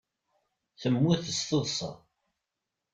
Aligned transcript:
Temmut 0.79 1.21
s 1.37 1.39
taḍsa. 1.49 1.91